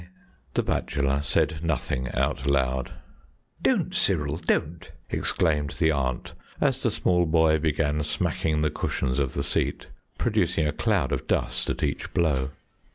[0.55, 2.93] The bachelor said nothing out loud.
[3.61, 9.35] "Don't, Cyril, don't," exclaimed the aunt, as the small boy began smacking the cushions of
[9.35, 12.49] the seat, producing a cloud of dust at each blow.